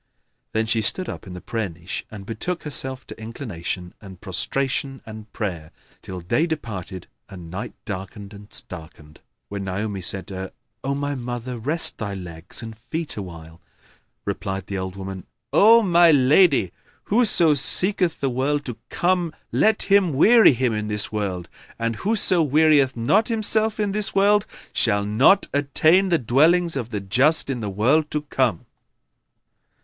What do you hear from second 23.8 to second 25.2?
this world shall